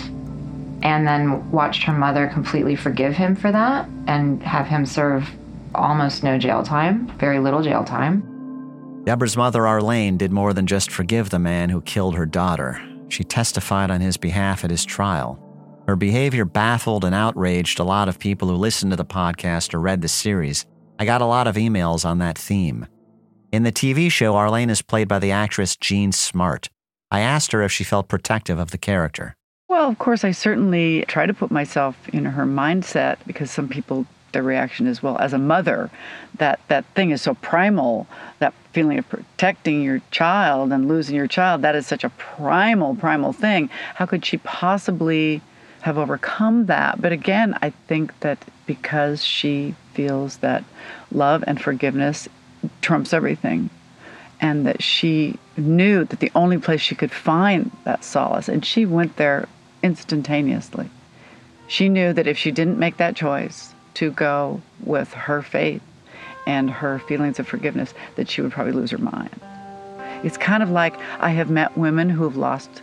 and 0.83 1.07
then 1.07 1.51
watched 1.51 1.83
her 1.83 1.93
mother 1.93 2.27
completely 2.27 2.75
forgive 2.75 3.15
him 3.15 3.35
for 3.35 3.51
that 3.51 3.87
and 4.07 4.41
have 4.43 4.67
him 4.67 4.85
serve 4.85 5.29
almost 5.73 6.23
no 6.23 6.37
jail 6.37 6.63
time, 6.63 7.07
very 7.17 7.39
little 7.39 7.61
jail 7.61 7.83
time. 7.83 9.01
Debra's 9.05 9.37
mother, 9.37 9.67
Arlene, 9.67 10.17
did 10.17 10.31
more 10.31 10.53
than 10.53 10.65
just 10.65 10.91
forgive 10.91 11.29
the 11.29 11.39
man 11.39 11.69
who 11.69 11.81
killed 11.81 12.15
her 12.15 12.25
daughter. 12.25 12.81
She 13.09 13.23
testified 13.23 13.91
on 13.91 14.01
his 14.01 14.17
behalf 14.17 14.63
at 14.63 14.71
his 14.71 14.83
trial. 14.83 15.39
Her 15.87 15.95
behavior 15.95 16.45
baffled 16.45 17.05
and 17.05 17.13
outraged 17.13 17.79
a 17.79 17.83
lot 17.83 18.09
of 18.09 18.17
people 18.17 18.47
who 18.47 18.55
listened 18.55 18.91
to 18.91 18.95
the 18.95 19.05
podcast 19.05 19.73
or 19.75 19.79
read 19.79 20.01
the 20.01 20.07
series. 20.07 20.65
I 20.97 21.05
got 21.05 21.21
a 21.21 21.25
lot 21.25 21.45
of 21.45 21.55
emails 21.55 22.05
on 22.05 22.17
that 22.19 22.37
theme. 22.37 22.87
In 23.51 23.63
the 23.63 23.71
TV 23.71 24.11
show, 24.11 24.35
Arlene 24.35 24.69
is 24.69 24.81
played 24.81 25.07
by 25.07 25.19
the 25.19 25.31
actress 25.31 25.75
Jean 25.75 26.11
Smart. 26.11 26.69
I 27.11 27.21
asked 27.21 27.51
her 27.51 27.61
if 27.61 27.71
she 27.71 27.83
felt 27.83 28.07
protective 28.07 28.59
of 28.59 28.71
the 28.71 28.77
character. 28.77 29.35
Well, 29.67 29.89
of 29.89 29.99
course, 29.99 30.23
I 30.23 30.31
certainly 30.31 31.05
try 31.07 31.25
to 31.25 31.33
put 31.33 31.51
myself 31.51 32.09
in 32.09 32.25
her 32.25 32.45
mindset 32.45 33.17
because 33.25 33.51
some 33.51 33.67
people, 33.67 34.05
their 34.31 34.43
reaction 34.43 34.87
is, 34.87 35.01
well, 35.01 35.17
as 35.19 35.33
a 35.33 35.37
mother, 35.37 35.89
that, 36.37 36.59
that 36.67 36.85
thing 36.95 37.11
is 37.11 37.21
so 37.21 37.35
primal, 37.35 38.07
that 38.39 38.53
feeling 38.73 38.97
of 38.99 39.07
protecting 39.07 39.81
your 39.81 40.01
child 40.11 40.71
and 40.71 40.87
losing 40.87 41.15
your 41.15 41.27
child, 41.27 41.61
that 41.61 41.75
is 41.75 41.87
such 41.87 42.03
a 42.03 42.09
primal, 42.09 42.95
primal 42.95 43.33
thing. 43.33 43.69
How 43.95 44.05
could 44.05 44.25
she 44.25 44.37
possibly 44.37 45.41
have 45.81 45.97
overcome 45.97 46.65
that? 46.65 47.01
But 47.01 47.11
again, 47.11 47.57
I 47.61 47.69
think 47.87 48.19
that 48.19 48.43
because 48.65 49.23
she 49.23 49.75
feels 49.93 50.37
that 50.37 50.63
love 51.11 51.43
and 51.47 51.61
forgiveness 51.61 52.27
trumps 52.81 53.13
everything. 53.13 53.69
And 54.41 54.65
that 54.67 54.83
she 54.83 55.39
knew 55.55 56.03
that 56.03 56.19
the 56.19 56.31
only 56.35 56.57
place 56.57 56.81
she 56.81 56.95
could 56.95 57.11
find 57.11 57.71
that 57.85 58.03
solace, 58.03 58.49
and 58.49 58.65
she 58.65 58.85
went 58.85 59.15
there 59.15 59.47
instantaneously. 59.81 60.89
She 61.67 61.89
knew 61.89 62.13
that 62.13 62.27
if 62.27 62.37
she 62.37 62.51
didn't 62.51 62.77
make 62.77 62.97
that 62.97 63.15
choice 63.15 63.73
to 63.95 64.11
go 64.11 64.61
with 64.83 65.13
her 65.13 65.41
faith 65.41 65.81
and 66.45 66.69
her 66.69 66.99
feelings 66.99 67.39
of 67.39 67.47
forgiveness, 67.47 67.93
that 68.15 68.29
she 68.29 68.41
would 68.41 68.51
probably 68.51 68.73
lose 68.73 68.91
her 68.91 68.97
mind. 68.97 69.39
It's 70.23 70.37
kind 70.37 70.61
of 70.61 70.69
like 70.69 70.95
I 71.19 71.29
have 71.29 71.49
met 71.49 71.77
women 71.77 72.09
who 72.09 72.23
have 72.23 72.35
lost 72.35 72.81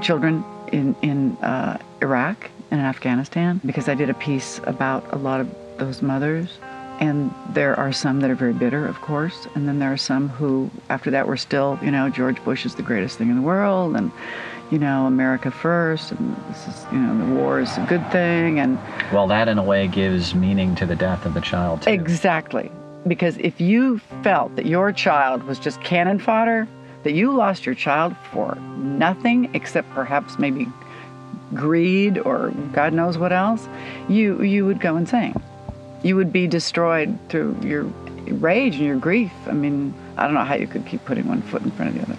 children 0.00 0.44
in, 0.72 0.94
in 1.02 1.36
uh, 1.36 1.78
Iraq 2.00 2.50
and 2.70 2.80
in 2.80 2.86
Afghanistan 2.86 3.60
because 3.64 3.88
I 3.88 3.94
did 3.94 4.10
a 4.10 4.14
piece 4.14 4.60
about 4.64 5.04
a 5.12 5.16
lot 5.16 5.40
of 5.40 5.54
those 5.78 6.02
mothers 6.02 6.58
and 7.00 7.34
there 7.50 7.78
are 7.78 7.92
some 7.92 8.20
that 8.20 8.30
are 8.30 8.34
very 8.34 8.52
bitter, 8.52 8.86
of 8.86 9.00
course, 9.00 9.46
and 9.54 9.68
then 9.68 9.78
there 9.78 9.92
are 9.92 9.96
some 9.96 10.28
who, 10.28 10.70
after 10.88 11.10
that, 11.10 11.26
were 11.26 11.36
still, 11.36 11.78
you 11.82 11.90
know, 11.90 12.08
George 12.08 12.42
Bush 12.44 12.64
is 12.64 12.74
the 12.74 12.82
greatest 12.82 13.18
thing 13.18 13.30
in 13.30 13.36
the 13.36 13.42
world, 13.42 13.96
and 13.96 14.12
you 14.70 14.78
know, 14.78 15.04
America 15.06 15.50
first, 15.50 16.12
and 16.12 16.34
this 16.48 16.66
is, 16.66 16.86
you 16.90 16.98
know, 16.98 17.26
the 17.26 17.34
war 17.34 17.60
is 17.60 17.76
a 17.76 17.84
good 17.88 18.10
thing, 18.10 18.58
and 18.58 18.78
well, 19.12 19.26
that 19.26 19.48
in 19.48 19.58
a 19.58 19.62
way 19.62 19.86
gives 19.86 20.34
meaning 20.34 20.74
to 20.76 20.86
the 20.86 20.96
death 20.96 21.26
of 21.26 21.34
the 21.34 21.40
child. 21.40 21.82
Too. 21.82 21.90
Exactly, 21.90 22.70
because 23.06 23.36
if 23.38 23.60
you 23.60 23.98
felt 24.22 24.56
that 24.56 24.66
your 24.66 24.92
child 24.92 25.42
was 25.42 25.58
just 25.58 25.82
cannon 25.82 26.18
fodder, 26.18 26.66
that 27.02 27.12
you 27.12 27.32
lost 27.32 27.66
your 27.66 27.74
child 27.74 28.16
for 28.32 28.54
nothing 28.76 29.50
except 29.54 29.90
perhaps 29.90 30.38
maybe 30.38 30.66
greed 31.52 32.18
or 32.18 32.50
God 32.72 32.94
knows 32.94 33.18
what 33.18 33.32
else, 33.32 33.68
you 34.08 34.42
you 34.42 34.64
would 34.64 34.80
go 34.80 34.96
insane 34.96 35.34
you 36.02 36.16
would 36.16 36.32
be 36.32 36.46
destroyed 36.46 37.18
through 37.28 37.56
your 37.62 37.84
rage 38.34 38.74
and 38.74 38.84
your 38.84 38.98
grief. 38.98 39.32
I 39.46 39.52
mean, 39.52 39.94
I 40.16 40.24
don't 40.24 40.34
know 40.34 40.44
how 40.44 40.54
you 40.54 40.66
could 40.66 40.86
keep 40.86 41.04
putting 41.04 41.26
one 41.28 41.42
foot 41.42 41.62
in 41.62 41.70
front 41.72 41.96
of 41.96 41.96
the 41.96 42.02
other. 42.02 42.18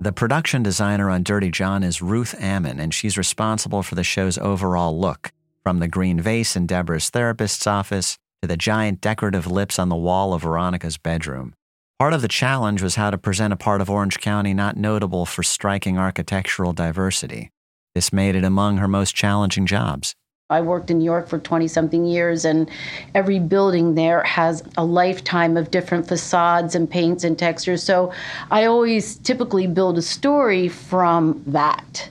The 0.00 0.12
production 0.12 0.64
designer 0.64 1.10
on 1.10 1.22
Dirty 1.22 1.50
John 1.50 1.84
is 1.84 2.02
Ruth 2.02 2.34
Ammon, 2.40 2.80
and 2.80 2.92
she's 2.92 3.16
responsible 3.16 3.84
for 3.84 3.94
the 3.94 4.02
show's 4.02 4.36
overall 4.36 4.98
look, 4.98 5.30
from 5.62 5.78
the 5.78 5.86
green 5.86 6.20
vase 6.20 6.56
in 6.56 6.66
Debra's 6.66 7.08
therapist's 7.08 7.68
office 7.68 8.18
to 8.42 8.48
the 8.48 8.56
giant 8.56 9.00
decorative 9.00 9.46
lips 9.46 9.78
on 9.78 9.88
the 9.88 9.96
wall 9.96 10.34
of 10.34 10.42
Veronica's 10.42 10.98
bedroom. 10.98 11.54
Part 12.00 12.14
of 12.14 12.22
the 12.22 12.26
challenge 12.26 12.82
was 12.82 12.96
how 12.96 13.10
to 13.10 13.18
present 13.18 13.52
a 13.52 13.56
part 13.56 13.80
of 13.80 13.88
Orange 13.88 14.18
County 14.18 14.52
not 14.52 14.76
notable 14.76 15.24
for 15.24 15.44
striking 15.44 15.98
architectural 15.98 16.72
diversity. 16.72 17.50
This 17.94 18.12
made 18.12 18.34
it 18.34 18.42
among 18.42 18.78
her 18.78 18.88
most 18.88 19.14
challenging 19.14 19.66
jobs. 19.66 20.16
I 20.52 20.60
worked 20.60 20.90
in 20.90 20.98
New 20.98 21.04
York 21.04 21.28
for 21.28 21.38
20 21.38 21.66
something 21.68 22.04
years, 22.04 22.44
and 22.44 22.70
every 23.14 23.38
building 23.38 23.94
there 23.94 24.22
has 24.22 24.62
a 24.76 24.84
lifetime 24.84 25.56
of 25.56 25.70
different 25.70 26.06
facades 26.06 26.74
and 26.74 26.88
paints 26.88 27.24
and 27.24 27.38
textures. 27.38 27.82
So 27.82 28.12
I 28.50 28.66
always 28.66 29.16
typically 29.16 29.66
build 29.66 29.98
a 29.98 30.02
story 30.02 30.68
from 30.68 31.42
that. 31.46 32.08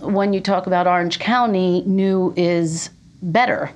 When 0.00 0.32
you 0.32 0.40
talk 0.40 0.66
about 0.66 0.86
Orange 0.86 1.18
County, 1.18 1.82
new 1.86 2.34
is 2.36 2.90
better. 3.22 3.70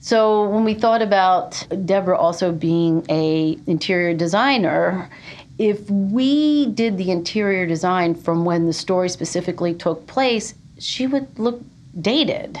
So 0.00 0.48
when 0.48 0.62
we 0.62 0.74
thought 0.74 1.02
about 1.02 1.66
Debra 1.84 2.16
also 2.16 2.52
being 2.52 3.04
a 3.08 3.58
interior 3.66 4.14
designer, 4.14 5.10
if 5.58 5.90
we 5.90 6.66
did 6.66 6.96
the 6.96 7.10
interior 7.10 7.66
design 7.66 8.14
from 8.14 8.44
when 8.44 8.66
the 8.66 8.72
story 8.72 9.08
specifically 9.08 9.74
took 9.74 10.06
place, 10.06 10.54
she 10.78 11.06
would 11.06 11.38
look 11.38 11.60
dated 12.00 12.60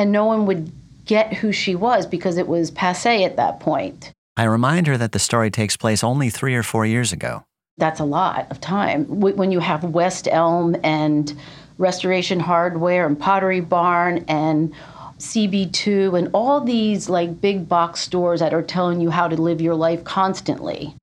and 0.00 0.12
no 0.12 0.24
one 0.24 0.46
would 0.46 0.72
get 1.04 1.34
who 1.34 1.52
she 1.52 1.74
was 1.74 2.06
because 2.06 2.38
it 2.38 2.48
was 2.48 2.70
passe 2.70 3.22
at 3.22 3.36
that 3.36 3.60
point. 3.60 4.10
I 4.34 4.44
remind 4.44 4.86
her 4.86 4.96
that 4.96 5.12
the 5.12 5.18
story 5.18 5.50
takes 5.50 5.76
place 5.76 6.02
only 6.02 6.30
three 6.30 6.54
or 6.54 6.62
four 6.62 6.86
years 6.86 7.12
ago. 7.12 7.44
That's 7.76 8.00
a 8.00 8.04
lot 8.04 8.50
of 8.50 8.62
time. 8.62 9.04
When 9.04 9.52
you 9.52 9.60
have 9.60 9.84
West 9.84 10.26
Elm 10.26 10.74
and 10.82 11.38
Restoration 11.76 12.40
Hardware 12.40 13.06
and 13.06 13.20
Pottery 13.20 13.60
Barn 13.60 14.24
and 14.26 14.72
CB2 15.18 16.18
and 16.18 16.30
all 16.32 16.62
these 16.62 17.10
like 17.10 17.42
big 17.42 17.68
box 17.68 18.00
stores 18.00 18.40
that 18.40 18.54
are 18.54 18.62
telling 18.62 19.02
you 19.02 19.10
how 19.10 19.28
to 19.28 19.36
live 19.36 19.60
your 19.60 19.74
life 19.74 20.02
constantly. 20.04 20.94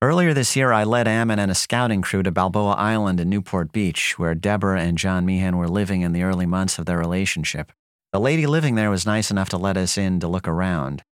Earlier 0.00 0.32
this 0.32 0.56
year, 0.56 0.72
I 0.72 0.84
led 0.84 1.06
Ammon 1.06 1.38
and 1.38 1.50
a 1.50 1.54
scouting 1.54 2.00
crew 2.00 2.22
to 2.22 2.30
Balboa 2.30 2.72
Island 2.72 3.20
in 3.20 3.28
Newport 3.28 3.70
Beach, 3.70 4.18
where 4.18 4.34
Debra 4.34 4.80
and 4.80 4.96
John 4.96 5.26
Meehan 5.26 5.58
were 5.58 5.68
living 5.68 6.00
in 6.00 6.14
the 6.14 6.22
early 6.22 6.46
months 6.46 6.78
of 6.78 6.86
their 6.86 6.96
relationship. 6.96 7.70
The 8.12 8.20
lady 8.20 8.44
living 8.48 8.74
there 8.74 8.90
was 8.90 9.06
nice 9.06 9.30
enough 9.30 9.50
to 9.50 9.56
let 9.56 9.76
us 9.76 9.96
in 9.96 10.18
to 10.18 10.26
look 10.26 10.48
around. 10.48 11.04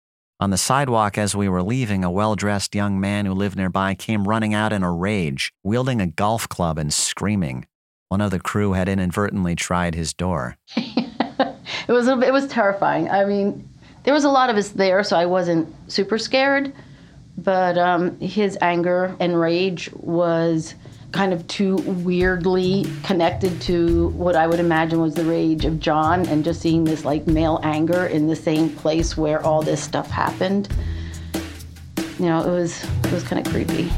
On 0.41 0.49
the 0.49 0.57
sidewalk 0.57 1.19
as 1.19 1.37
we 1.37 1.47
were 1.47 1.62
leaving, 1.62 2.03
a 2.03 2.11
well 2.11 2.35
dressed 2.37 2.75
young 2.75 2.99
man 2.99 3.26
who 3.26 3.35
lived 3.35 3.55
nearby 3.55 3.95
came 3.95 4.26
running 4.26 4.55
out 4.55 4.73
in 4.73 4.83
a 4.83 4.91
rage, 4.91 5.53
wielding 5.62 6.00
a 6.00 6.07
golf 6.07 6.49
club 6.49 6.79
and 6.79 6.91
screaming. 6.91 7.67
One 8.09 8.23
of 8.23 8.31
the 8.31 8.41
crew 8.41 8.73
had 8.73 8.88
inadvertently 8.88 9.55
tried 9.55 9.95
his 9.95 10.15
door. 10.15 10.57
it 10.76 11.88
was 11.88 12.09
it 12.09 12.33
was 12.33 12.47
terrifying. 12.47 13.11
I 13.11 13.26
mean, 13.26 13.69
there 14.05 14.15
was 14.15 14.25
a 14.25 14.31
lot 14.31 14.49
of 14.49 14.57
us 14.57 14.71
there, 14.71 15.05
so 15.05 15.19
I 15.19 15.26
wasn't 15.26 15.75
super 15.93 16.17
scared. 16.17 16.73
But 17.37 17.76
um, 17.76 18.19
his 18.21 18.57
anger 18.62 19.15
and 19.21 19.38
rage 19.38 19.91
was 19.93 20.75
kind 21.13 21.33
of 21.33 21.47
too 21.49 21.77
weirdly 21.77 22.87
connected 23.03 23.61
to 23.63 24.09
what 24.09 24.37
I 24.37 24.47
would 24.47 24.61
imagine 24.61 25.01
was 25.01 25.15
the 25.15 25.25
rage 25.25 25.65
of 25.65 25.81
John, 25.81 26.27
and 26.27 26.45
just 26.45 26.61
seeing 26.61 26.85
this 26.85 27.05
like 27.05 27.27
male 27.27 27.61
anger 27.63 28.07
in 28.07 28.27
the 28.27 28.37
same 28.37 28.71
place 28.71 29.17
where 29.17 29.43
all 29.45 29.63
this 29.63 29.83
stuff 29.83 30.11
happened. 30.11 30.69
You 32.19 32.27
know, 32.27 32.41
it 32.41 32.51
was 32.51 32.85
it 33.05 33.13
was 33.13 33.23
kind 33.23 33.47
of 33.47 33.53
creepy. 33.53 33.91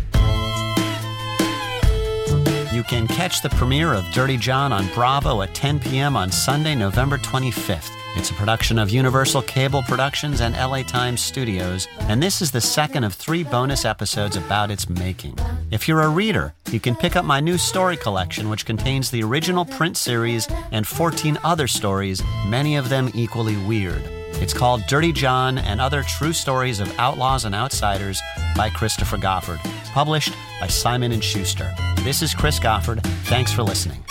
You 2.79 2.85
can 2.85 3.09
catch 3.09 3.43
the 3.43 3.49
premiere 3.49 3.93
of 3.93 4.09
Dirty 4.13 4.37
John 4.37 4.73
on 4.73 4.87
Bravo 4.95 5.43
at 5.43 5.53
10 5.53 5.81
p.m. 5.81 6.17
on 6.17 6.31
Sunday, 6.31 6.77
November 6.77 7.19
25th. 7.19 7.91
It's 8.15 8.31
a 8.31 8.35
production 8.35 8.79
of 8.79 8.89
Universal 8.89 9.43
Cable 9.43 9.83
Productions 9.83 10.41
and 10.41 10.55
LA 10.55 10.85
Times 10.85 11.21
Studios, 11.21 11.89
and 12.03 12.23
this 12.23 12.41
is 12.41 12.53
the 12.53 12.61
second 12.61 13.03
of 13.03 13.15
three 13.15 13.43
bonus 13.43 13.85
episodes 13.85 14.37
about 14.37 14.71
its 14.71 14.89
making. 14.89 15.37
If 15.73 15.89
you're 15.89 16.03
a 16.03 16.09
reader, 16.09 16.55
you 16.71 16.79
can 16.79 16.95
pick 16.95 17.17
up 17.17 17.25
my 17.25 17.41
new 17.41 17.59
story 17.59 17.97
collection, 17.97 18.49
which 18.49 18.65
contains 18.65 19.11
the 19.11 19.25
original 19.25 19.65
print 19.65 19.97
series 19.97 20.47
and 20.71 20.87
14 20.87 21.37
other 21.43 21.67
stories, 21.67 22.23
many 22.47 22.77
of 22.77 22.91
them 22.91 23.11
equally 23.13 23.57
weird. 23.57 24.18
It's 24.35 24.53
called 24.53 24.83
Dirty 24.87 25.13
John 25.13 25.59
and 25.59 25.81
Other 25.81 26.03
True 26.03 26.33
Stories 26.33 26.81
of 26.81 26.97
Outlaws 26.99 27.45
and 27.45 27.55
Outsiders 27.55 28.21
by 28.57 28.71
Christopher 28.71 29.17
Goffard, 29.17 29.59
published 29.93 30.33
by 30.61 30.69
Simon 30.69 31.21
& 31.21 31.23
Schuster. 31.23 31.75
This 31.99 32.23
is 32.23 32.35
Chris 32.35 32.59
Goffard. 32.59 33.03
Thanks 33.25 33.53
for 33.53 33.63
listening. 33.63 34.03